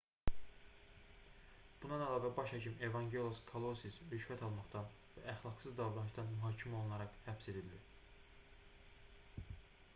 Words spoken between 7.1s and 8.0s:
həbs edildi